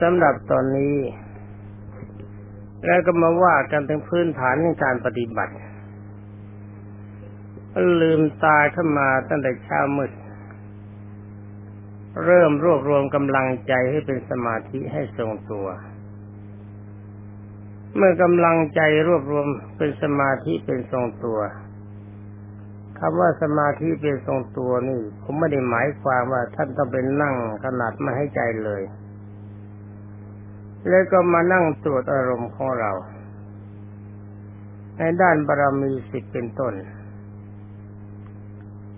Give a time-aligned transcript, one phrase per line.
[0.00, 0.96] สำหรับตอนนี้
[2.86, 5.54] แล้วก็มาว่ากันถึงพื้นฐานในการปฏิบัติ
[8.00, 10.10] ลืมตาขึ้นมาตั้งแต่เช้ามืด
[12.24, 15.66] เริ่มรวบรวมกำลังใจให้เป็นสมาธิให้ทรงตัว
[17.96, 19.46] เมื่อกำลังใจรวบรวม
[19.76, 21.38] เป็นสมาธิเป็นทรงตัว
[22.98, 27.34] คำว่าสมาธิเป็นทรงตัวนี่ ผมไม่ได้หมายความว่าท่านต้องเป็นนั่ง
[27.64, 28.84] ขนาดไม่ให้ใจเลย
[30.88, 32.92] แล้วก็มานั่งตรวจอารมณ์ของเรา
[34.98, 36.74] ในด้านบารมีสิบเป็นต้น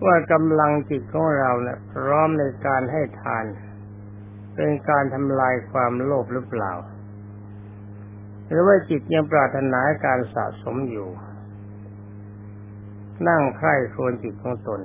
[0.05, 3.45] ว่ากำลังจิตของเราเนะี่ยพร้อมในการให้ทาน
[4.55, 6.73] เป็นการทำลายความโลภหรือเปล่า
[8.49, 11.09] หรือว่าจิตยังปรารถนาการสะสมอยู่
[13.29, 14.81] นั่งใคร่ครวญจิตของตน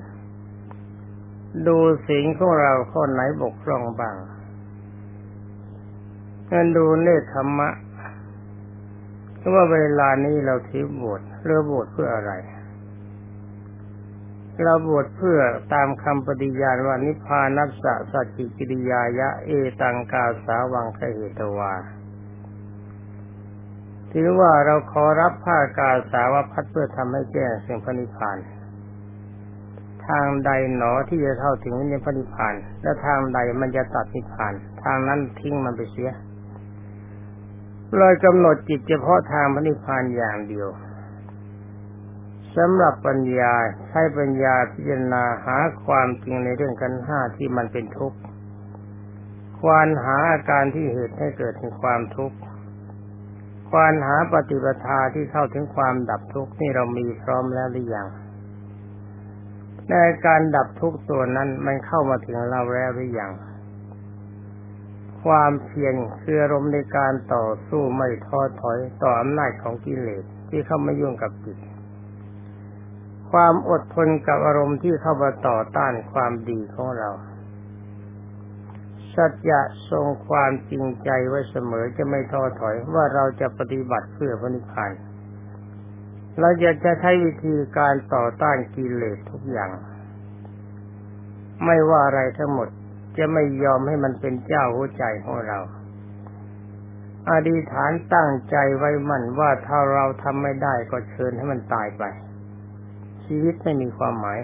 [1.67, 1.77] ดู
[2.07, 4.15] สิ่งของเราข้อไหนบกพร่องบ้าง
[6.51, 7.69] งั้นดูเนธธรรมะ
[9.53, 12.31] ว่าเวลานี้เราถือบวชเรือบวชเพื่ออะไร
[14.63, 15.39] เราบวชเพื่อ
[15.73, 19.49] ตามคำปฏิญาณว่านิพพานัสสะสัจจิกิริยายะ เอ
[19.81, 21.73] ตังกาสาวังคเหตวา
[24.11, 28.37] ถือว่าเราขอรับผ้ากาสาวพัดเพื่อทำให้แจ้งสิ่งพระนิพพาน
[30.07, 32.01] ทางใดหนอที่จะเข้าถึงนิพ
[32.33, 36.11] พานและทางใดมันจะตัดนิพพาน ทางนั้นทิ้งมันไปเสีย
[37.95, 40.69] เลยกำหนดจิตเฉพาะทางพระนิพพานอย่างเดียว
[42.55, 43.53] สำหรับปัญญา
[43.87, 48.17] ใช้ปัญญาพิจารณาหาความจริงในเรื่องกันห้าที่มันเป็นทุกข์
[49.59, 52.37] ควานหาอาการที่เหตุให้เกิดถึงความทุกข์
[53.69, 58.07] ควานหาปฏิปทาที่เข้าถึงความดับทุกข์นี่เรามีพร้อมแล้วหรือยัง
[59.89, 63.31] ในการดับทุกข์ตัวนั้นมันเข้ามาถึงเราแล้วหรือยัง
[65.23, 71.57] ความเพียรคืออารมณ์ในการต่อสู้ไม่ท้อถอยต่ออำนาจของกิเลสที่เข้ามายุ่งกับจิต
[73.31, 77.09] ความอดทนกับอารมณ์ที่เข้ามาต่อต้านความดีของเรา
[79.15, 79.61] สัจจะ
[79.91, 84.91] ทรงความจริงใจไว้เสมอจะไม่ท้อถอยว่าเราจะปฏิบัติเพื่อพระนิพพาน
[86.39, 89.71] เราจะจะใช้วิธีการต่อต้านกิเลสทุกอย่าง
[91.65, 92.69] ไม่ว่าอะไรทั้งหมด
[93.17, 95.59] จะไม่ยอมให้มันเป็นเจ้าหัวใจของเรา
[97.29, 102.03] อธิฐานตั้งใจไว้มั่นว่าถ้าเราทำไม่ได้ก็เชิญให้มันตายไป
[103.25, 104.39] ชีวิตไม่มีความหมาย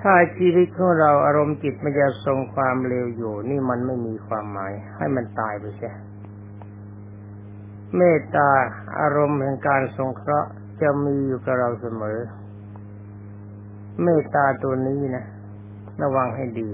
[0.00, 5.90] ถ้าชีวิตของเราอารมณ์จิตมันจะทรงความเร็วอยู่ นี่มันไม่มีความหมาย ให้มันตายไปใช่
[7.96, 8.50] เมตตา
[9.00, 10.50] อารมณ์แห่งการทรงเคราะห์
[10.82, 12.18] จะมีอยู่กับเราเสมอ
[14.02, 15.24] เมตตาตัวนี้นะ
[16.02, 16.68] ระวังให้ดี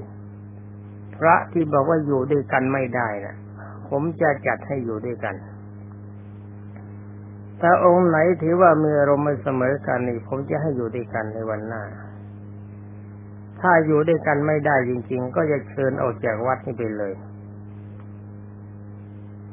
[1.18, 3.36] พระที่บอกว่าอยู่ด้วยกันไม่ได้นะ
[3.88, 5.34] ผมจะจัดให้อยู่ด้วยกัน
[7.60, 11.82] ถ้าองค์ไหนถือว่ามีอารมณ์ไม่เสมอกันนี่ผมจะให้อยู่ด้วยกันในวันหน้า
[13.60, 17.14] ถ้าอยู่ด้วยกันไม่ได้จริง ๆ ก็จะเชิญออกจากวัดนี้ไปเลย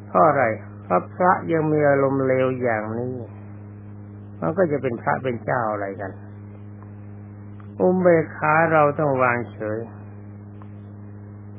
[0.08, 0.44] เพราะอะไร
[0.86, 3.16] พระพระยังมีอารมณ์เลวอย่างนี้
[4.40, 6.12] มันก็จะเป็นพระเป็นเจ้าอะไรกัน
[7.80, 9.80] อุเบกขาเราต้องวางเฉย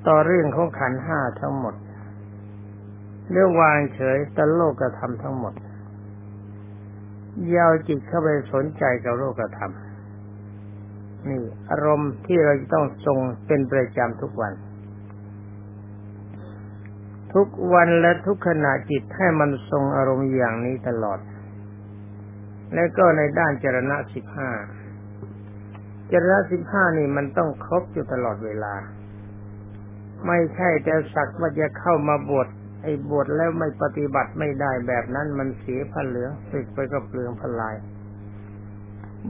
[0.07, 1.75] ต่อเรื่องของขันห้าทั้งหมด
[3.31, 5.55] เรื่องวางเฉยต่อโลกธรรมทั้งหมด
[7.55, 9.73] ยาวจิตเข้าไปสนใจกับโลกธรรม
[11.29, 14.53] นี่ อารมณ์ที่เราจะต้องทรงเป็นประจำทุกวัน
[17.35, 21.19] ทุกวันและทุกขณะจิตให้มันทรงอารมณ์อย่างนี้ตลอด
[22.75, 24.51] และก็ในด้านจรณะสิบห้า
[26.13, 28.75] จรณะสิบห้านี่มันต้องครบอยู่ตลอดเวลา
[30.27, 32.49] ไม่ใช่แต่สักว่าจะเข้ามาบวช
[32.83, 37.75] ไอ้บวชแล้วไม่ปฏิบัติไม่ได้แบบนั้นมันเสียพันเหลืองสึกไปก็เปลืองพลาย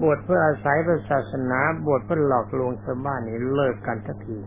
[0.03, 4.39] บวชเพื่ออาศัยพระศาสนา บวชเพื่อหลอกลวงชาวบ้านนี่เลิกกันทันที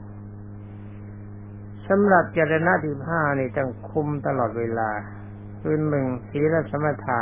[1.87, 4.89] สำหรับเจรณะที่ห้านี่ต้องคุมตลอดเวลา
[5.61, 7.21] คือหนึ่งศีลสมถะ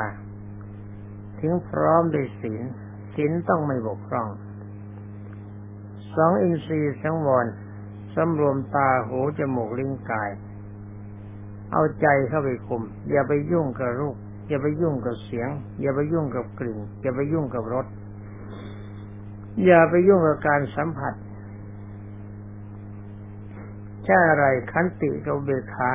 [1.40, 2.64] ถึงพร้อมด้วยศีล
[3.14, 4.30] ศีลต้องไม่บกพร่อง
[6.16, 7.46] สองอินทรีย์สังวร
[8.18, 10.30] สำรวมตาหูจมูกลิ้นกาย
[11.72, 12.82] เอาใจเข้าไปคุม
[13.12, 14.16] อย่าไปยุ่งกับรูป
[14.48, 15.50] อย่าไปยุ่งกับเสียง
[15.82, 17.86] อย่าไปยุ่งกับกลิ่น อย่าไปยุ่งกับรส
[19.66, 21.14] อย่าไปยุ่งกับการสัมผัส
[24.04, 25.92] แค่อะไรขันติกับเบขา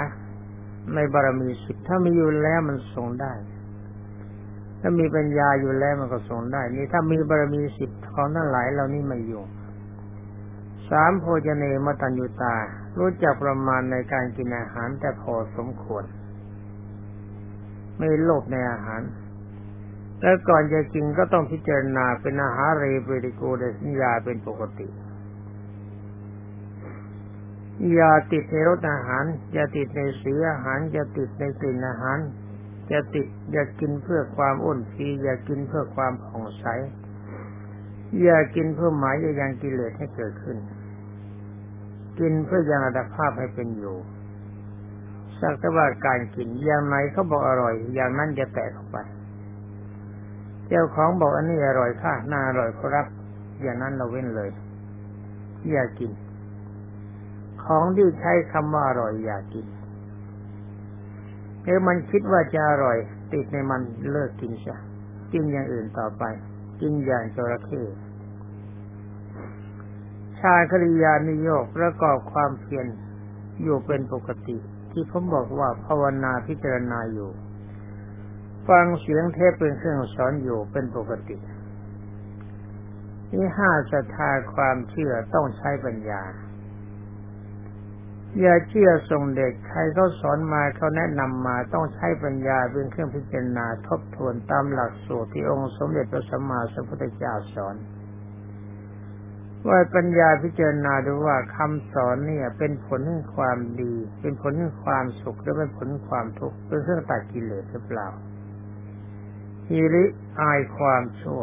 [0.94, 3.32] ในบารมีสิบถ้ามีอยู่แล้วมันส่งได้
[4.80, 9.42] ถ้ามีปัญญาอยู่แล้วมันก็ส่งได้ นี่ถ้ามีบารมีสิบของทั้งหลายเรานี่ไม่อยู่
[10.90, 12.56] สามโพจเนมตัญญูตา
[12.99, 16.05] รู้จักประมาณในการกินอาหารแต่พอสมควร
[17.99, 19.02] ไม่โลภในอาหาร
[20.20, 24.88] แล้วก่อนจะกินก็ต้องพิจารณาเป็นอาหารเรเบริโกเดสัญญาเป็นปกติ
[27.93, 32.19] อย่าติดในรสอาหาร อย่าติดในสีอาหาร อย่าติดในกลิ่นอาหาร
[32.88, 36.67] อย่าติดอย่ากินเพื่อความอ้วนฟีอย่ากินเพื่อความผ่องใส
[38.20, 40.56] อย่ากินเพื่อหมายยังกิเลสให้เกิดขึ้น
[42.19, 43.97] กินเพื่อยังอัตภาพให้เป็นอยู่
[45.41, 48.99] สักแต่ว่าการกินอย่างไหนเขาบอกอร่อย อย่างนั้นจะแตกออกไป
[50.69, 53.06] เจ้าของบอกอันนี้อร่อยค่ะน่าอร่อยครับ
[53.62, 54.50] อย่างนั้นเราเว้นเลย
[55.70, 56.11] อย่ากิน
[57.64, 59.67] ของที่ใช้คำว่าอร่อยอย่ากิน
[61.64, 62.97] เอ้มันคิดว่าจะอร่อย
[63.32, 63.81] ติดในมัน
[64.11, 64.76] เลิกกินซะ
[65.32, 66.25] กินอย่างอื่นต่อไป
[66.80, 67.82] กินอย่างจระเข้
[70.38, 72.86] ชาคริยานิโยกประกอบความเพียร
[73.62, 74.56] อยู่เป็นปกติ
[74.92, 77.30] ที่ผมบอกว่าภาวนาพิจารณาอยู่
[78.69, 81.36] ฟังเสียงเทพเป็นเครื่องสอนอยู่เป็นปกติ
[83.32, 86.22] นี่ห้าศรัทธาความเชื่อต้องใช้ปัญญา
[88.40, 97.76] อย่าเชื่อทรงเด็กใครเขาสอนมาเขาแนะนำมาต้องใช้ปัญญาเป็นเครื่องพิจารณาทบทวนตามหลักสูตรที่องค์สมเด็จพระสัมมาสัมพุทธเจ้าสอน
[99.69, 108.08] ว่าปัญญาพิจารณาดูว่าคำสอนเนี่ย เป็นผลแห่งความดี เป็นผลแห่งความสุขหรือเป็นผลความทุกข์เป็นเครื่องตัดกิเลสหรือเปล่า
[109.69, 110.05] ฮิริ
[110.40, 111.43] อายความชั่ว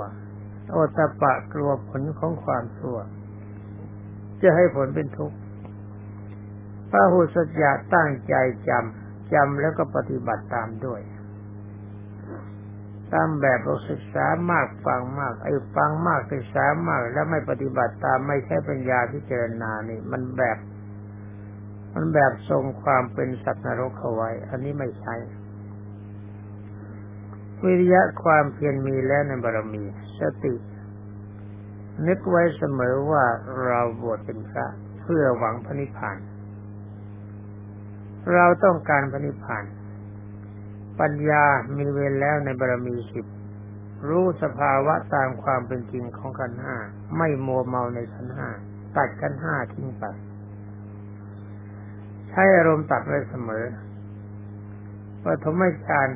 [0.72, 2.98] โอตปะกลัวผลของความชั่ว
[4.42, 5.38] จะให้ผลเป็นทุกข์
[6.90, 8.36] พระหุสัจจะตั้งใจ
[8.70, 11.02] จำจำแล้วก็ปฏิบัติตามด้วย
[13.14, 20.58] ตามแบบเราศึกษามากฟังมาก ไอ้ฟังมากศึกษามาก แล้วไม่ปฏิบัติตามไม่ใช่ปัญญาพิจารณานี่ มันแบบ
[21.96, 25.16] มันแบบทรงความเป็นสัตว์นรกเอาไว้ อันนี้ไม่ใช่
[27.64, 29.84] วิริยะความเพียรมีแล้วในบารมี
[30.20, 30.56] สติ
[32.08, 33.26] นึกไว้เสมอว่า
[33.66, 34.66] เราบวชเป็นพระ
[35.02, 36.18] เพื่อหวังพระนิพพาน
[38.34, 39.64] เราต้องการพระนิพพาน
[41.00, 41.44] ปัญญา
[41.78, 43.26] มีเวรแล้วในบารมีสิบ
[44.08, 46.76] รู้สภาวะตามความเป็นจริงของขันห้า
[47.18, 48.48] ไม่มัวเมาในขันห้า
[48.98, 50.04] ตัดขันห้าทิ้งไป
[52.30, 53.66] ใช้อารมณ์ตัดไว้เสมอ
[55.24, 56.10] ปฐมฌาน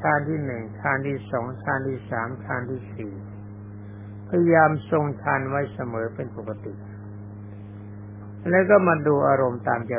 [0.00, 3.12] ฌานที่หนึ่งฌานที่สองฌานที่สามฌานที่สี่
[4.28, 6.72] พยายามทรงฌานไว้เสมอเป็นปกติ
[8.50, 9.94] แล้วก็มาดูอารมณ์ตามใจ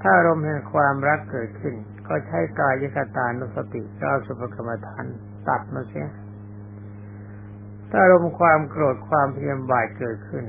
[0.00, 1.74] ถ้าอารมณ์แห่งความรักเกิดขึ้น
[2.08, 5.04] ก็ใช้กายคตานุสติเก้าสุภกรรมฐาน
[5.48, 6.08] ตัดมาเสีย
[7.90, 10.44] ถ้าอารมณ์ความโกรธความเพียรบ่ายเกิดขึ้น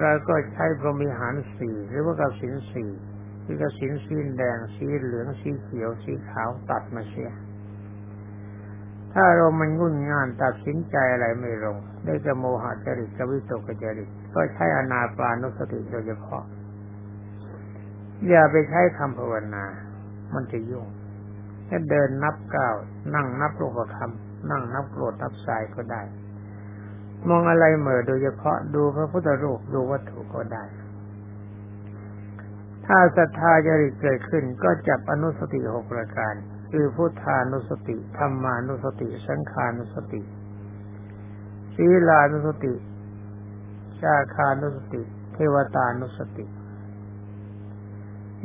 [0.00, 2.90] เราก็ใช้พรหมิหารสี่หรือว่ากสินสี่
[3.44, 7.30] คือกสินสีแดงสีเหลืองสีเขียวสีขาวตัดมาเสีย
[9.12, 16.44] ถ้าเรามันงุ่นงานตัดสินใจอะไรไม่ลง ได้จะโมหะจริตกวิตกจริตก็ใช้อนาปานุสติโดยเฉพาะ
[18.26, 19.64] อย่าไปใช้คำภาวนา
[20.34, 20.86] มันจะยุ่ง
[21.66, 22.74] แค่เดินนับก้าว
[23.14, 26.02] นั่งนับรูปคำนั่งนับโกรธนับสายก็ได้
[27.28, 30.64] มองอะไรเหม่อโดยเฉพาะดูพระพุทธรูปดูวัตถุก็ได้
[32.86, 36.34] ถ้าศรัทธาจริตเกิดขึ้นก็จับอนุสติหกประการ
[36.70, 40.22] คือพุทธานุสติธรรมานุสติสังขานุสติ
[41.74, 42.74] ศีลานุสติ
[44.00, 45.02] ชาคานุสติ
[45.34, 46.46] เทวตานุสติ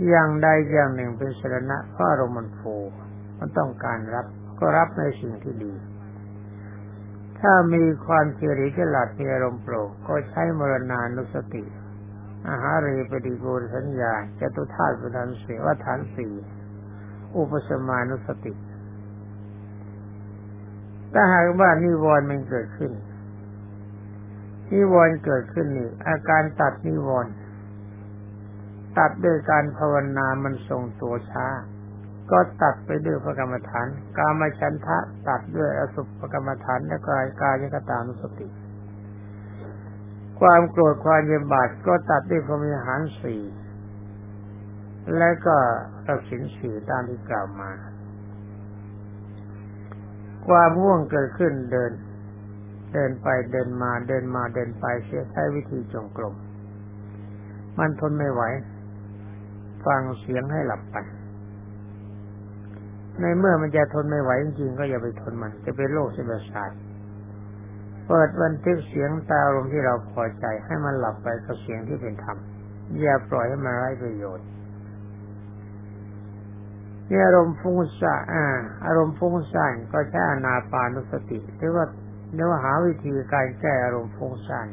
[0.07, 4.25] อย่างใดอย่างหนึ่งเป็นสรณะเพราะอารมณ์มันโฟันต้องการรับ
[4.59, 5.73] ก็รับในสิ่งที่ดี
[7.39, 11.63] ถ้ามีความเฉลียวฉลาดมีอารมณ์โปร่งก็ใช้มรณานุสติ
[12.49, 13.45] อาหารีปฏิโก
[13.75, 16.33] สัญญาจตุธาตุประธานสี่วัฏานสี่
[17.35, 18.53] อุปสมานุสติ
[21.13, 22.91] ถ้าหากว่านิวรณ์มันเกิดขึ้น
[24.71, 27.31] นิวรณ์เกิดขึ้นนี่อาการตัดนิวรณ์
[28.99, 31.47] ตัดด้วยการภาวนามันทรงตัวช้า
[32.31, 34.97] ก็ตัดไปด้วยพระกรรมฐาน กามฉันทะ
[35.29, 38.47] ตัดด้วยอสุภกรรมฐานและกายกายกตานุสติ
[40.39, 43.41] ความโกรธความเย็นบาดก็ตัดด้วยพรมิหารสี่
[45.17, 45.57] และก็
[46.07, 47.71] ตัดสินสี่ตามที่กล่าวมา
[50.47, 51.91] ความว่วงเกิดขึ้นเดิน
[52.93, 56.35] เดินไปเดินมาเดินมาเดินไปเสียใช้วิธีจงกรม
[57.77, 58.41] มันทนไม่ไหว
[59.85, 60.97] ฟังเสียงให้หลับไป
[63.21, 66.71] ในเมื่อมันจะทนไม่ไหวจริงๆก็อย่าไปทนมัน จะเป็นโรคเส้นประสาท
[68.07, 72.37] เปิดบันทึกเสียงตาลมที่เราพอใจให้มันหลับไปกับเสียงที่เป็นธรรม
[73.01, 74.47] อย่าปล่อยให้มันไร้ประโยชน์
[77.09, 78.15] นี่อารมณ์ฟุ้งซ่า
[78.57, 81.85] นอารมณ์ฟุ้งซ่านก็ใช้อนาปานุสติหรือว่า
[82.33, 84.67] เรียกว่าหาวิธีการแก้อารมณ์ฟุ้งซ่าน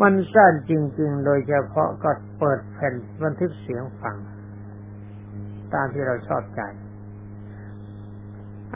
[0.00, 4.16] มันสั้นจริง ๆ โดยเฉพาะก็เปิดแผ่นบันทึกเสียงฟัง
[5.74, 6.60] ตามที่เราชอบใจ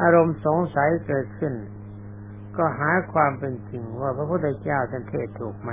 [0.00, 1.54] อารมณ์สงสัยเกิดขึ้น
[2.56, 5.70] ก็หาความเป็นจริงว่าพระพุทธเจ้าท่านเทศถูกไหม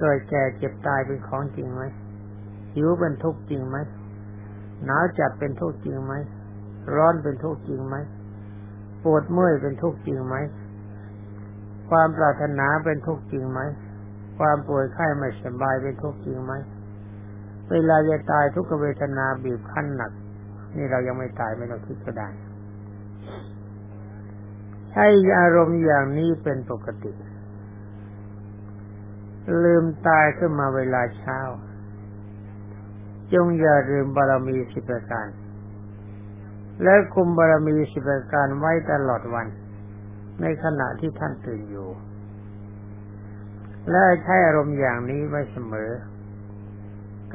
[0.00, 1.82] เกิดแก่เจ็บตายเป็นของจริงไหม
[2.74, 3.76] หิวเป็นทุกข์จริงไหม
[4.84, 6.14] หนาวจัดเป็นทุกข์จริงไหม
[6.94, 7.96] ร้อนเป็นทุกข์จริงไหม
[9.04, 10.36] ปวดเมื่อยเป็นทุกข์จริงไหม
[11.90, 13.60] ความปรารถนาเป็นทุกข์จริงไหม
[14.38, 16.52] ความป่วยไข้ไม่สบายเป็นทุกข์จริงไหม
[17.70, 20.12] เวลาจะตายทุกขเวทนาบีบคั้นหนัก
[20.76, 22.28] นี่เรายังไม่ตายไม่ต้องคิดก็ได้
[24.96, 27.12] ให้อารมณ์อย่างนี้เป็นปกติ
[29.62, 31.38] ลืมตายขึ้นมาเวลาเช้า
[33.32, 35.28] จงอย่าลืมบารมีสิบประการ
[36.82, 39.46] และคุมบารมีสิบประการไว้ตลอดวัน
[40.40, 41.88] ในขณะที่ท่านตื่นอยู่
[43.90, 45.90] และใช้อารมณ์อย่างนี้ไว้เสมอ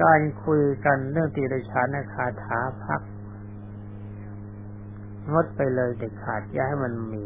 [0.02, 3.02] การคุยกันเรื่องตีรชานคาถาพัก
[5.32, 7.26] งดไปเลยเด็ดขาดอย่าให้มันมี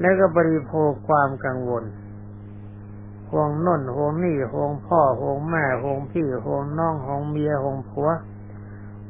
[0.00, 1.84] แล้วก็บริโภคความกังวล
[3.30, 8.10] ห่วงน่นห่วงนี่ห่วงพ่อห่วงแม่ห่วงพี่ห่วงน้องห่วงเมียห่วงผัว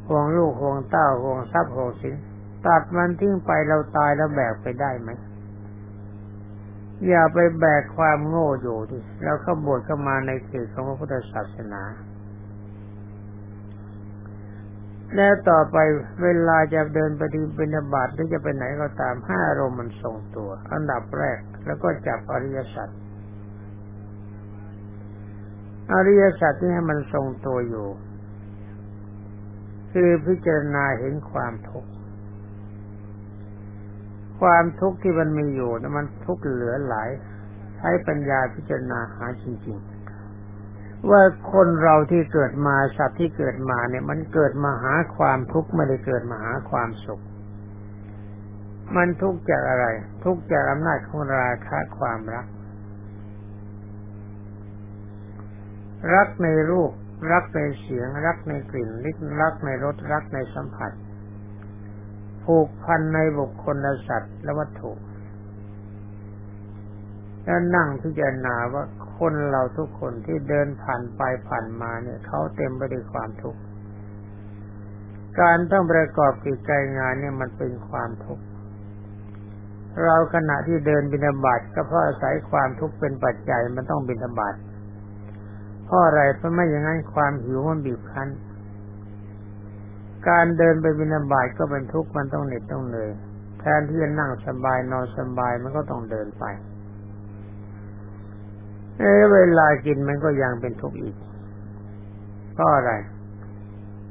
[0.09, 2.14] ห่วงลูกห่วงเต้าห่วงทรัพย์ห่วงสิน
[2.66, 5.11] ตัดมันทิ้งไปเราตายแล้วแบกไปได้ไหม
[7.08, 11.82] อย่าไปแบกความโง่อยู่ดิแล้วเข้าบวชเข้ามาในเขตของพระพุทธศาสนา
[15.14, 15.76] แล้วต่อไป
[16.22, 22.88] เวลาจะเดินปดีบินาบาตหรือจะไปไหนก็ตามห้าอารมณ์มันทรงตัว อันดับแรกแล้วก็จับอริยสัจ
[25.92, 27.88] อริยสัจที่ให้มันทรงตัวอยู่
[29.92, 31.90] คือพิจารณาเห็นความทุกข์
[34.40, 37.11] ความทุกข์ที่มันมีอยู่นะมันทุกข์เหลือหลาย
[37.76, 47.23] ใช้ปัญญาพิจารณาหาจริงๆ ว่าคนเราที่เกิดมาสัตว์ที่เกิดมาเนี่ย มันเกิดมาหาความทุกข์ไม่ได้เกิดมาหาความสุข
[48.97, 49.87] มันทุกข์จากอะไร
[50.25, 52.47] ทุกข์จากอำนาจของราคะความรัก
[56.14, 56.90] รักในรูป
[57.33, 60.93] รักในเสียง รักในกลิ่นลิ้รักในรสรักในสัมผัส
[62.46, 64.92] ผูกพันในบุคคลและสัตว์และวัตถุ
[67.44, 68.84] แล้วนั่งพิจารณาว่า
[69.18, 73.60] คนเราทุกคนที่เดินผ่านไปผ่านมาเนี่ยเขาเต็มไปด้วยความทุกข์
[75.40, 78.44] การต้องประกอบกิจการงานเนี่ยมันเป็นความทุกข์
[80.04, 84.54] เราขณะที่เดินบินาบาตก็เพราะอาศัยความทุกข์เป็นปัจจัยมันต้องบินาบาต
[85.84, 88.28] เพราะอะไรเพราะไม่อย่างนั้นความหิวมันบีบคั้น
[90.28, 93.11] การเดินไปบินาบาตก็เป็นทุกข์มันต้องเหน็ดต้องเหนื่อย
[93.61, 96.45] แทนที่จะนั่งสบายนอนสบายมันก็ต้องเดินไป
[98.99, 99.02] เอ
[99.33, 101.16] เวลากินมันก็ยังเป็นทุกข์อีก
[102.54, 102.92] เพราะอะไร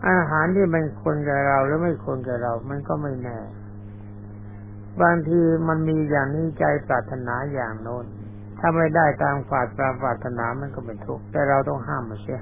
[0.09, 3.37] อาหารที่มันคนกับเราหรือไม่คนกับเรา มันก็ไม่แน่
[5.01, 8.05] บางทีมันมีอย่างนี้ใจปรารถนาอย่างโน้น
[8.59, 12.41] ถ้าไม่ได้ตามฝาดปราปรารถนามันก็เป็นทุกข์แต่เราต้องห้ามมันเสีย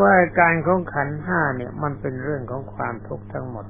[0.00, 3.66] ว่าการของขันห้าเนี่ย มันเป็นเรื่องของความทุกข์ทั้งหมด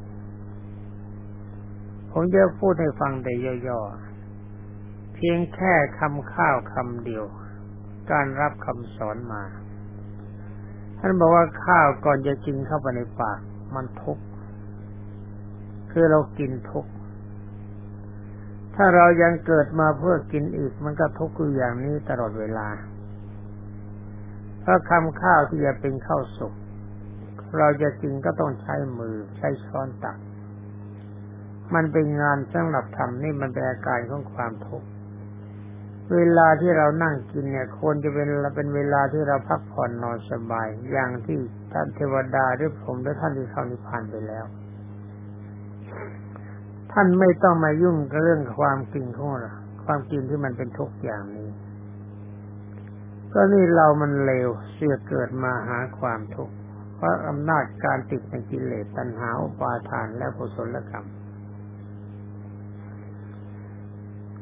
[2.12, 3.33] ผมจะพูดให้ฟังแต่
[3.66, 7.25] ย่อๆ เพียงแค่คำข้าวคำเดียว
[8.12, 9.42] การรับคำสอนมา
[10.99, 13.40] ท่านบอกว่าข้าวก่อนจะกินเข้าไปในปาก
[13.75, 14.25] มันทุกข์
[15.90, 16.90] คือเรากินทุกข์
[18.75, 22.68] ถ้าเรายังเกิดมาเพื่อกินอีก มันก็ทุกข์อยู่อย่างนี้ตลอดเวลา
[24.66, 26.54] เพราะคำข้าวที่จะเป็นข้าวสุก
[27.58, 30.18] เราจะกินก็ต้องใช้มือใช้ช้อนตัก
[31.75, 34.88] มันเป็นงานสำหรับทำนี่มันเป็นอาการของความทุกข์
[36.14, 41.38] เวลาที่เรานั่งกินเนี่ยควรจะเป็นเป็นเวลาที่เราพักผ่อนนอนสบาย อย่างที่
[41.73, 44.44] ท่านเทวดาหรือผมหรือท่านที่เข้านิพพานไปแล้ว
[46.92, 49.54] ท่านไม่ต้องมายุ่งกับเรื่องความกินของเรา
[49.85, 51.46] ความกินที่มันเป็นทุกข์อย่างนี้
[53.38, 56.55] ก็นี่เรามันเลวเสื่อเกิดมาหาความทุกข์
[56.97, 61.07] เพราะอำนาจการติดในกิเลสตัณหาอุปาทานและกุศลกรรม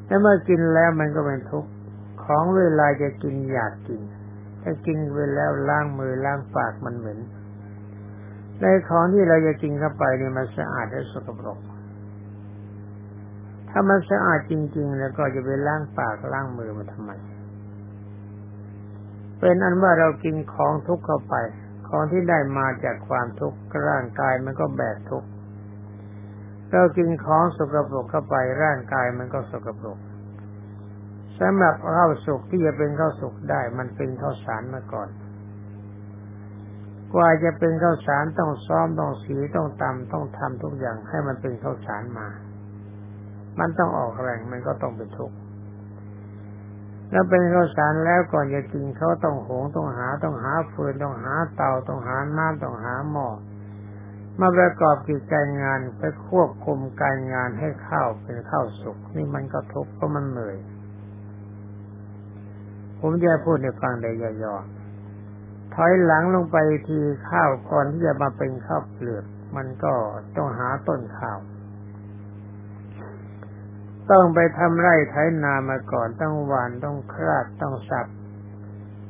[0.06, 1.70] แต่เมื่อกินแล้วมันก็เป็นทุกข์
[2.24, 4.00] ของเวลาจะกินอยากกิน
[4.62, 7.18] ถ้ากินไปแล้วล้างมือล้างปากมันเหม็น
[8.60, 11.58] ในของที่เราจะกินเข้าไปนี่มันสะอาดและสกปรก
[13.70, 17.12] ถ้ามันสะอาดจริง ๆ แล้วก็จะไปล้างปากล้างมือมาทำไม
[19.46, 21.34] เป็นอันว่าเรากินของทุกข์เข้าไป
[21.88, 23.58] ของที่ได้มาจากความทุกข์
[23.88, 25.28] ร่างกายมันก็แบกทุกข์
[26.72, 29.98] เรากินของสกปรกเข้าไปร่างกายมันก็สกปรก
[31.40, 35.08] สำหรับข้าวสุกที่จะเป็นข้าวสุกได้ มันเป็นข้าวสารมาก่อน
[37.14, 42.28] กว่าจะเป็นข้าวสารต้องซ้อมต้องสีต้องตำต้องทำทุกอย่างให้มันเป็นข้าวสารมา
[43.60, 45.36] มันต้องออกแรงมันก็ต้องเป็นทุกข์
[47.14, 53.28] แล้วเป็นข้าวสารแล้วก่อนจะกินเขาต้องหงต้องหาต้องหาฟืนต้องหาเตาต้องหาน้ำต้องหาหม้อ
[54.40, 60.56] มาประกอบกิจการงานไปควบคุมการงานให้ข้าวเป็นข้าวสุกนี่มันก็ทุกข์เพราะมันเหนื่อย
[63.00, 64.10] ผมจะพูดในฟังได้
[64.42, 66.56] ย่อๆถอยหลังลงไป
[66.88, 66.98] ที
[67.30, 69.24] ข้าวก่อนที่จะมาเป็นข้าวเปลือก
[69.56, 69.92] มันก็
[70.36, 71.38] ต้องหาต้นข้าว
[74.10, 78.06] ต้องไปทำไร่ไถนามาก่อนต้องหวานต้องคราดต้องสับ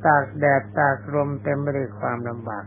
[0.04, 2.64] ตากแดดตากลมเต็มไปด้วยความลำบาก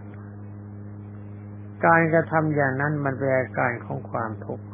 [1.86, 4.68] การกระทำอย่างนั้นมันเป็นอาการของความทุกข์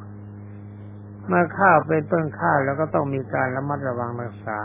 [1.27, 4.60] เมื่อข้าวเป็นต้นข้าวแล้วก็ต้องมีการระมัดระวังรักษา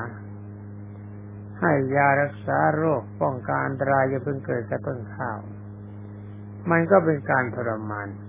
[1.60, 5.38] ให้ยารักษาโรคป้องกันอันตรายจะเพิ่งเกิดกับต้นข้าว
[6.70, 8.27] มันก็เป็นการทรมานเ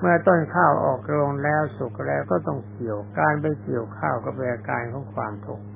[0.00, 5.66] เมื่อต้นข้าวออกโรงแล้วสุกแล้วก็ต้องเกี่ยวการไปเกี่ยวข้าวก็เป็นอาการของความทุกข์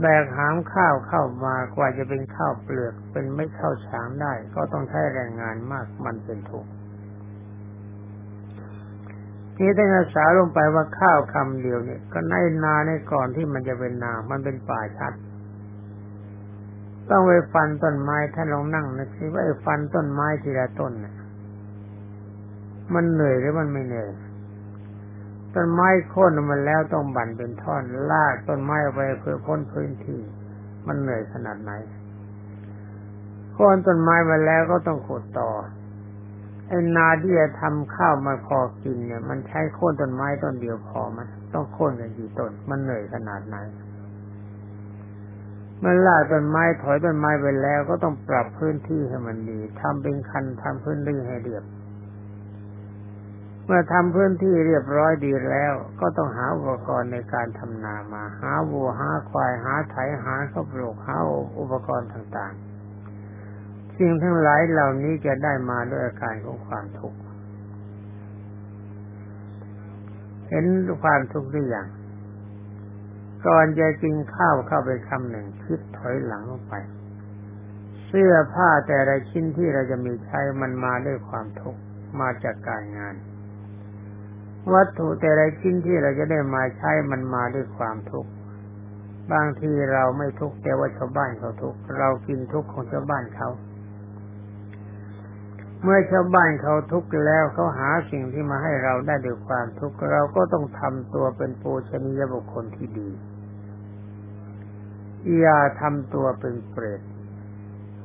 [0.00, 6.70] แบกหามข้าวเข้ามากว่าจะเป็นข้าวเปลือกเป็นไม่ข้าวฉางได้ ก็ต้องใช้แรงงานมากมันเป็นทุกข์
[9.56, 12.34] ที่ได้อาสาลงไปว่าข้าวคำเดียวเนี่ย ก็ใน
[12.64, 15.12] นาในก่อนที่มันจะเป็นนา มันเป็นป่าชัด
[17.10, 21.13] ต้องไปฟันต้นไม้ท่านลองนั่งนะคิว่าไอ้ฟันต้นไม้ทีละต้นเนี่ย
[22.94, 24.10] มันเหนื่อยหรือมันไม่เหนื่อย
[25.54, 30.20] ต้นไม้โค่นมันแล้วต้องบั่นเป็นท่อนลากต้นไม้ไปเพื่อพ้นพื้นที่
[30.86, 31.72] มันเหนื่อยขนาดไหน
[33.52, 35.50] โค่นต้นไม้มาแล้วก็ต้องขุดต่อ
[36.68, 43.56] ไอ้นาที่จะทำข้าวมาพอกินเนี่ย มันใช้โค่นต้นไม้ต้นเดียวพอมันต้องโค่นกันกี่ต้น มันเหนื่อยขนาดไหน
[45.84, 51.64] มันลากต้นไม้ถอยต้นไม้ไปแล้วก็ต้องปรับพื้นที่ให้มันดีทำเป็นคันทำพื้นที่ให้เรียบ
[53.66, 61.16] เมื่อทำพื้นที่เรียบร้อยดีแล้ว ก็ต้องหาอุปกรณ์ในการทำนามา หาวัวหาควายหาไถหาข้าวปลูกหา
[61.58, 67.18] อุปกรณ์ต่างๆ สิ่งทั้งหลายเหล่านี้จะได้มาด้วยอาการของความทุกข์
[70.48, 70.64] เห็น
[71.02, 71.86] ความทุกข์หรือยัง
[73.46, 76.74] ก่อนจะกินข้าวเข้าไปคำหนึ่งคิดถอยหลังลงไป
[78.04, 81.80] เสื้อผ้าแต่ละชิ้นที่เราจะมีใช้มันมาด้วยความทุกข์
[82.20, 83.14] มาจากการงาน
[84.72, 88.30] วัตถุแต่ละชิ้นที่เราจะได้มาใช้มันมาด้วยความทุกข์
[89.32, 93.48] บางทีเราไม่ทุกข์แต่ว่าชาวบ้านเขาทุกข์เรากินทุกข์ของชาวบ้านเขา
[95.82, 103.10] เมื่อชาวบ้านเขาทุกข์แล้วเขาหาสิ่งที่มาให้เราได้ด้วยความทุกข์เราก็ต้องทำตัวเป็นปูชนียบุคคลที่ดี
[105.38, 107.00] อย่าทำตัวเป็นเปรต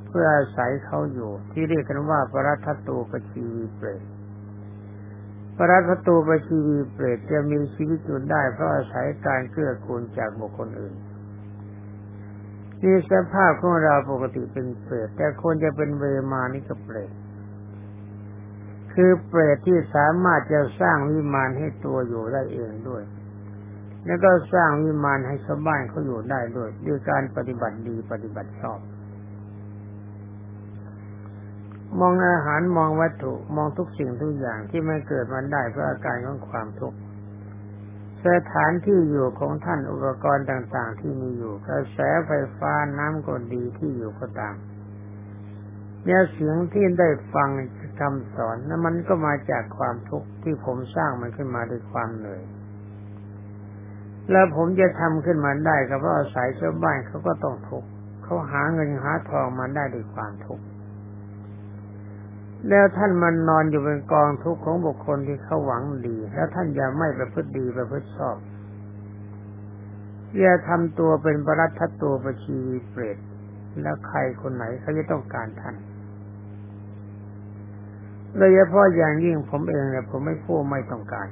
[0.07, 4.03] เพื่ออาศัยเขาอยู่ที่เรียกกันว่าปรัตตูปชีวีเปรต
[5.61, 10.95] พระรัตตูปชีวีเปรตจะมีชีวิตอยู่ได้เพราะอาศัยการเกื้อกูลจากบุคคลอื่น
[12.83, 17.11] นี่สภาพของเราปกติเป็นเปรตแต่คนจะเป็นเวมานี่ก็เปรต
[18.93, 23.03] คือเปรตที่สามารถจะสร้างวิมานให้ตัวอยู่ได้เองด้วย
[24.05, 28.79] แล้วก็สร้างวิมานให้ชาวบ้านเขาอยู่ได้ด้วยด้วยการปฏิบัติดีปฏิบัติชอบ
[31.99, 36.97] มองอาหารมองวัตถุมองทุกสิ่งทุกอย่างที่ไม่เกิดมันได้เพราะอาการของความทุกข์
[38.25, 44.55] สถานที่อยู่ของท่านอุปกรณ์ต่างๆ ที่มีอยู่กระแสไฟฟ้าน้ำก็ดีที่อยู่ก็ตาม
[46.05, 47.49] เนี่ยเสียงที่ได้ฟัง
[47.99, 52.43] คำสอนนั้นมันก็มาจากความทุกข์ที่ผมสร้างมันขึ้นมาด้วยความเหนื่อย
[54.31, 57.89] แล้วผมจะทำขึ้นมาได้ก็เพราะอาศัยชาวบ้านเขาก็ต้องทุกข์
[58.23, 60.65] เขาหาเงินหาทองมาได้ด้วยความทุกข์
[62.67, 68.37] แล้วท่านมันนอนอยู่เป็นกองทุกข์ของบุคคลที่เขาหวังดี แล้วท่านอย่าไม่ประพฤติดีประพฤติชอบ
[70.39, 73.17] อย่าทำตัวเป็นปรัตทัตตัวประชีวีเปรต
[73.81, 75.75] แล้วใครคนไหนเขาจะต้องการท่าน
[78.37, 81.27] โดยเฉพาะอย่างยิ่งผมเองเนี่ยผมไม่พูดไม่ต้องการ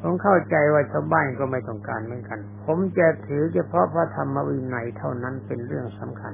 [0.00, 6.32] ผมเข้าใจว่าชาวบ้านก็ไม่ต้องการเหมือนกัน ผมจะถือเฉพาะพระธรรมวินัยเท่านั้นเป็นเรื่องสำคัญ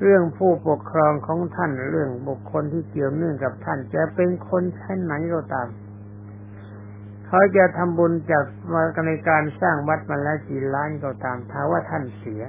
[0.00, 5.68] เรื่องผู้ปกครองของท่านเรื่องบุคคลที่เกี่ยวเนื่องกับท่านจะเป็นคนชั้นไหนก็ตาม
[7.26, 12.42] เขาจะทำบุญจากมาในการสร้างวัดมาแล้วกี่ล้านก็ตามถ้าว่าท่านเสีย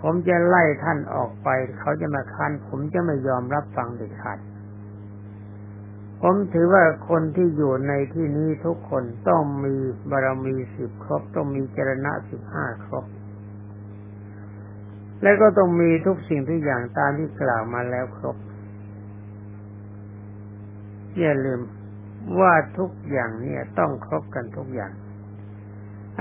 [0.00, 4.38] ผมจะไล่ท่านออกไป เขาจะมาค้านผมจะไม่ยอมรับฟังเด็ดขาด
[6.20, 9.74] ผมถือว่าคนที่อยู่ในที่นี้ทุกคนต้องมี
[10.10, 13.04] บารมีสิบครบ ต้องมีจรณะสิบห้าครบ
[15.22, 18.36] และก็ต้องมีทุกสิ่งทุกอย่างตามที่กล่าวมาแล้วครบ
[21.18, 21.60] อย่าลืม
[22.40, 24.92] ว่าทุกอย่างเนี่ยต้องครบกันทุกอย่าง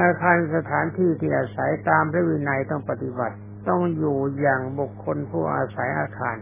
[0.02, 3.36] อาคารสถานที่ที่อาศัยตามพระวินัยต้องปฏิบัติ
[3.70, 6.38] ต้องอยู่อย่างบุคคลผู้อาศัยอาคาร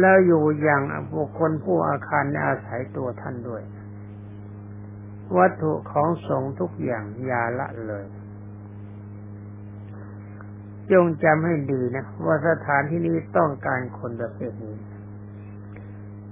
[0.00, 0.82] แล้วอยู่อย่าง
[1.16, 3.62] บุคคลผู้อาคารในอาศัยตัวท่านด้วย
[5.36, 8.04] วัตถุของสงฆ์ทุกอย่างอย่าละเลย
[10.92, 14.76] จงจำให้ดีนะว่าสถานที่นี้ต้องการคนประเภทนี้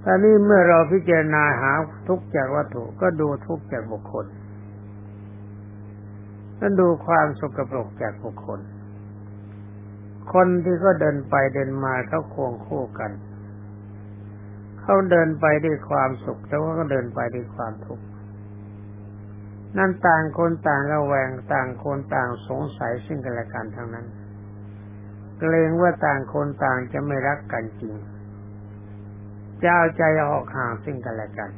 [0.03, 1.71] ตอนนี้เมื่อเราพิจารณาหา
[2.07, 4.25] ทุกจากวัตถุก็ดูทุกจากบุคคล
[6.59, 8.59] ก็ดูความสกปรกจากบุคคล
[10.33, 13.11] คนที่เขาเดินไปเดินมาเขาควงคู่กัน
[14.81, 18.05] เขาเดินไปด้วยความสุขแต่ว่าก็เดินไปด้วยความทุกข์
[19.77, 24.05] นั่นต่างคนต่างระแวงต่างคนต่างสงสัยซึ่งกันและกันทั้งนั้น
[25.39, 27.95] เกรงว่าต่างคนต่างจะไม่รักกันจริง
[29.61, 31.49] จะเอาใจออกห่างซึ่งกันและกัน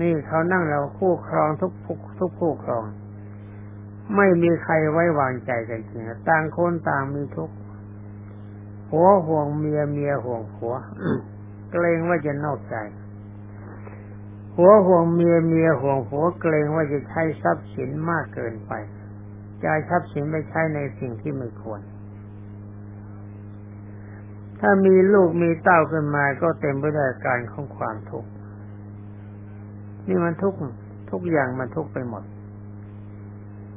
[0.00, 1.72] นี่เขานั่งเราคู่ครองทุก
[2.18, 2.84] ทุกคู่ครอง
[4.16, 7.50] ไม่มีใครไว้วางใจกันจริงต่างคนต่างมีทุก
[8.88, 10.74] ผัวห่วงเมียเมียห่วงผัว
[11.70, 12.76] เกรงว่าจะนอกใจ
[14.54, 18.72] ผัวห่วงเมียเมียห่วงผัวเกรงว่าจะใช้ทรัพย์สินมากเกินไป
[19.62, 21.80] จะทรัพย์สินไปใช้ในสิ่งที่ไม่ควร
[24.66, 28.30] ถ้ามีลูกมีเต้าขึ้นมาก็เต็มไปด้วยการของความทุกข์
[30.06, 30.58] นี่มันทุกข์
[31.10, 32.24] ทุกอย่างมันทุกข์ไปหมด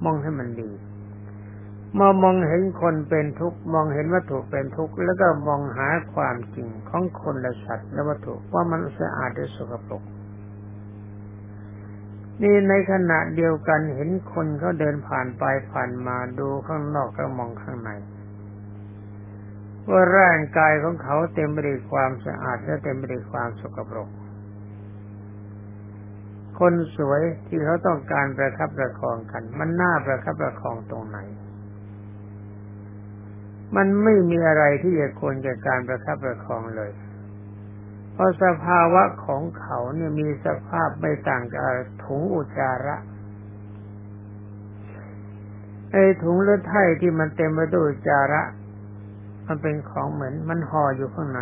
[0.03, 0.71] มองให้มันดี
[1.97, 10.03] มอมองเห็นคนเป็นทุกข์มองเห็นวัตถุเป็นทุกข์แล้วก็มองหาความจริงของคนและสัตว์และวัตถุว่ามันสะอาดหรือสกปรก
[12.41, 17.91] นี่ในขณะเดียวกันเห็นคนเขาเดินผ่านไปผ่านมาดูข้างนอกก็มองข้างใน
[19.89, 24.09] ว่าร่างกายของเขาเต็มไปด้วยความสะอาดและเต็มไปด้วยความสกปรก
[26.59, 31.19] คนสวยที่เขาต้องการประคับประคองกัน มันน่าประคับประคองตรงไหน
[33.75, 36.91] มันไม่มีอะไรที่จะควรแก่การประคับประคองเลย
[38.13, 41.63] เพราะสภาวะของเขาเนี่ยมีสภาพไม่ต่างกับ
[42.05, 42.95] ถุงอุจจาระ
[45.91, 48.41] ไอ้ถุงเลือดไถ่ที่มันเต็มไปด้วยอุจจาระ
[49.47, 51.41] มันเป็นของเหมือนมันห่ออยู่ข้างใน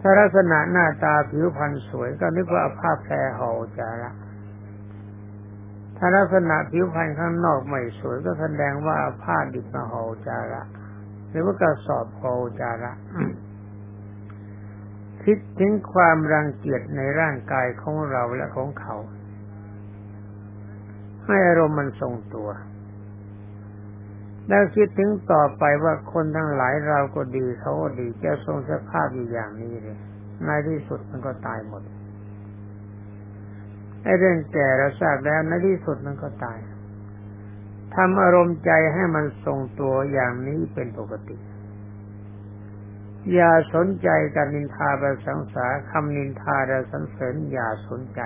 [0.00, 4.10] ถ้าลักษณะหน้าตาผิวพรรณสวยก็นึกว่าผ้าแพรห่อจาระ
[5.96, 10.62] ถ้าลักษณะผิวพรรณข้างนอกไม่สวยก็แสดงว่าผ้าดิบมาห่อจาระ
[11.28, 12.92] หรือว่ากระสอบห่อจาระ
[15.22, 18.96] คิดถึงความรังเกียจในร่างกายของเราและของเขา
[21.24, 22.48] ให้อารมณ์มันทรงตัว
[24.50, 29.98] แล้วคิดถึงต่อไปว่าคนทั้งหลายเราก็ดีเขาก็ดีจะทรงสภาพอยู่อย่างนี้เลย
[30.44, 31.82] ในที่สุดมันก็ตายหมด
[34.02, 36.58] ไอ้เรื่องแก่เราทราบแล้วในที่สุดมันก็ตาย
[37.94, 41.36] ทำอารมณ์ใจให้มันทรงตัวอย่างนี้เป็นปกติ
[43.34, 48.20] อย่าสนใจการนินทาประสังสาคำนินทาและสังเสริญอย่าสนใจ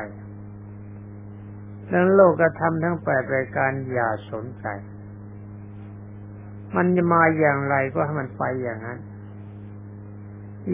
[1.88, 4.66] เรื่องโลกธรรมทั้งแปดรายการอย่าสนใจ
[6.76, 8.98] มันจะมาอย่างไรก็ให้มันไปอย่างนั้น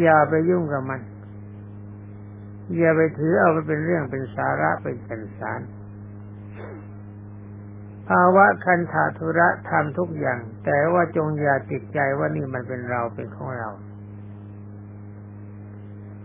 [0.00, 1.00] อย่าไปยุ่งกับมัน
[2.76, 5.60] อย่าไปถือเอาไปเป็นเรื่องเป็นสาระเป็นแก่นสาร
[8.08, 13.70] ภาวะคันธาธุระทำทุกอย่าง แต่ว่าจงอย่าติดใจว่านี่มันเป็นเราเป็นของเรา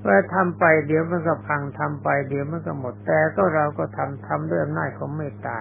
[0.06, 5.60] ว่าทำไปเดี๋ยวมันก็พังทำไปเดี๋ยวมันก็หมดแต่ก็เราก็ทำทำด้วยอำนาจของเมตตา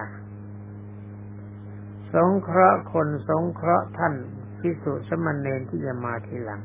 [2.15, 4.13] สงเคราะห์คนสงเคราะห์ท่าน
[4.59, 6.61] พิสุสมณเณรที่จะมาทีหลัง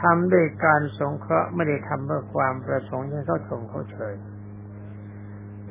[0.00, 4.14] ทำด้วยการสงเคราะห์ไม่ได้ทำเพื่อความประสงค์ให้เขาชมเขาเฉย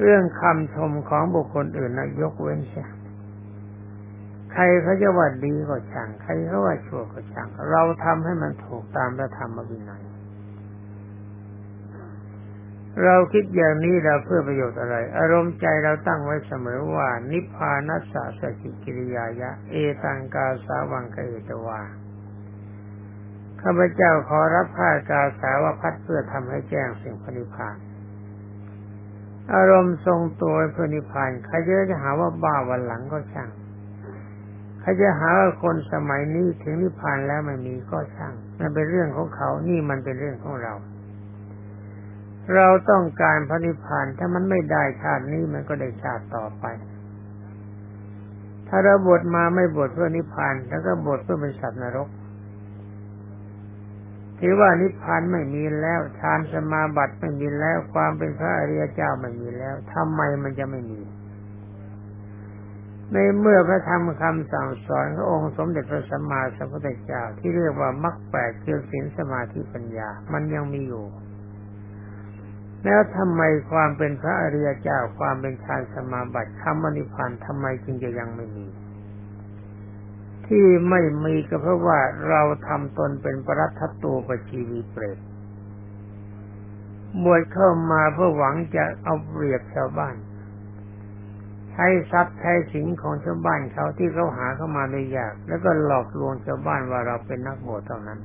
[0.01, 2.84] เรื่องคำชมของบุคคลอื่นนะยกเว้นใช่
[4.51, 10.03] ใครเขาจะว่าดีก็ช่าง ใครเขาว่าชั่วก็ช่าง เราทำให้มันถูกตามพระธรรมวินัย
[13.04, 21.82] เราคิดอย่างนี้เราเพื่อประโยชน์อะไร อารมณ์ใจเราตั้งไว้เสมอว่า นิพพานัสสะสกิกิริยายะ เอตังกาสาวังกเอตวา
[23.62, 27.75] ข้าพเจ้าขอรับผ้ากาสาวพัดเพื่อทำให้แจ้งสิ่งพนิพาน
[29.54, 31.56] อารมณ์ทรงตัวเพื่อนิพพานใคร
[31.89, 33.49] จะหาว่าบ้าวันหลังก็ช่าง
[34.82, 40.73] ใครจะหาว่าคนสมัยนี้ถึงนิพพานแล้วไม่มีก็ช่าง มันเป็นเรื่องของเขา นี่มันเป็นเรื่องของเรา
[42.56, 46.65] เราต้องการพระนิพพานถ้ามันไม่ได้ชาตินี้มันก็ได้ชาติต่อไป
[48.67, 52.10] ถ้าเราบวชมาไม่บวชเพื่อนิพพานแล้วก็บวชเพื่อเป็นสัตว์นรก
[54.39, 61.01] ถือว่านิพพานไม่มีแล้วฌานสมาบัติไม่มีแล้วความเป็นพระอริยเจ้าไม่มีแล้วทำไมมันจะไม่มี
[63.13, 71.06] ในเมื่อพระธรรมคำสั่งสอนขององค์สมเด็จพระสัมมาสัมพุทธเจ้าที่เรียกว่ามรรคแปดคือศีลสมาธิปัญญา มันยังมีอยู่
[72.86, 73.41] แล้วทำไม
[73.72, 78.67] ความเป็นพระอริยเจ้าความเป็นฌานสมาบัติคำมนิพพานทำไมจึงจะยังไม่มี
[80.48, 85.17] ที่ไม่มีก็เพราะว่าเราทำตนเป็นปรัตตูปชีวีเปรต
[87.24, 90.15] บวชเข้ามาเพื่อหวังจะเอาเปรียบชาวบ้าน
[91.72, 98.20] ใช้ทรัพย์ใช้สินของชาวบ้านเขาที่เขาหาเข้ามาโดยยาก แล้วก็หลอกลวงชาวบ้านว่าเราเป็นนักบวชเท่านั้น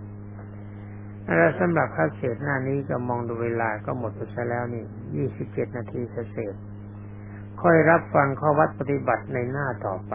[1.27, 4.85] แล้วสำหรับพระเศษหน้านี้ก็มองดูเวลาก็หมดไปแล้วนี่
[5.17, 6.55] ยี่สิบเจ็ดนาทีเศษ
[7.63, 10.15] ค่อยรับฟังข้อวัดปฏิบัติในหน้าต่อไป